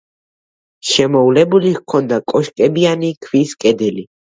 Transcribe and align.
შემოვლებული 0.93 1.75
ჰქონდა 1.77 2.21
კოშკებიანი 2.35 3.17
ქვის 3.25 3.59
კედელი. 3.65 4.13